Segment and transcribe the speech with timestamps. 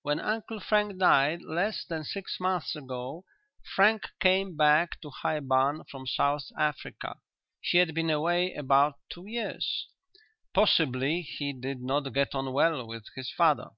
[0.00, 3.26] "When Uncle Frank died, less than six months ago,
[3.76, 7.18] Frank came back to High Barn from South Africa.
[7.60, 9.86] He had been away about two years."
[10.54, 13.72] "Possibly he did not get on well with his father?"